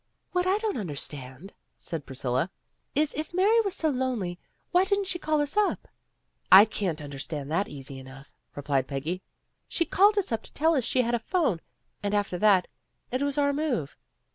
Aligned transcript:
"What 0.31 0.47
I 0.47 0.57
don't 0.57 0.77
understand," 0.79 1.53
said 1.77 2.07
Priscilla, 2.07 2.49
A 2.49 2.49
TELEPHONE 2.95 3.05
PARTY 3.05 3.05
33 3.13 3.19
"is 3.21 3.27
if 3.27 3.33
Mary 3.35 3.61
was 3.61 3.75
so 3.75 3.89
lonely, 3.91 4.39
why 4.71 4.83
didn't 4.83 5.03
she 5.05 5.19
call 5.19 5.41
us 5.41 5.55
up?" 5.55 5.87
"I 6.51 6.65
can 6.65 6.95
understand 6.97 7.51
that 7.51 7.69
easy 7.69 7.99
enough," 7.99 8.31
replied 8.55 8.87
Peggy. 8.87 9.21
"She 9.67 9.85
called 9.85 10.17
us 10.17 10.31
up 10.31 10.41
to 10.41 10.53
tell 10.53 10.73
us 10.73 10.85
>she 10.85 11.03
had 11.03 11.13
a 11.13 11.19
phone, 11.19 11.61
and 12.01 12.15
after 12.15 12.39
that, 12.39 12.67
it 13.11 13.21
was 13.21 13.37
our 13.37 13.53
move." 13.53 13.95